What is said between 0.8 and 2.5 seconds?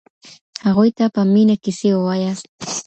ته په مينه کيسې وواياست.